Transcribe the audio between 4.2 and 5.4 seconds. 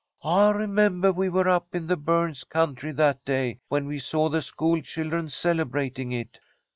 the school children